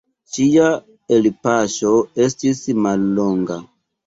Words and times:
Ŝia 0.35 0.69
elpaŝo 1.17 1.93
estis 2.25 2.63
mallonga. 2.87 3.61